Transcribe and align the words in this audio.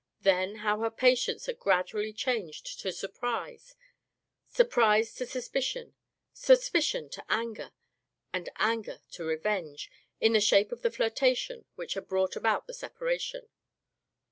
Then, 0.21 0.55
how 0.65 0.79
her 0.79 0.89
patience 0.89 1.45
had 1.45 1.59
gradually 1.59 2.11
changed 2.11 2.79
to 2.79 2.91
surprise, 2.91 3.75
sur 4.49 4.63
prise 4.63 5.13
to 5.13 5.27
suspicion, 5.27 5.93
suspicion 6.33 7.07
to 7.09 7.23
anger, 7.29 7.71
and 8.33 8.49
anger 8.55 9.01
to 9.11 9.23
revenge 9.23 9.91
in 10.19 10.33
the 10.33 10.41
shape 10.41 10.71
of 10.71 10.81
the 10.81 10.89
flirtation 10.89 11.65
which 11.75 11.93
had 11.93 12.07
brought 12.07 12.35
about 12.35 12.65
the 12.65 12.73
separation. 12.73 13.47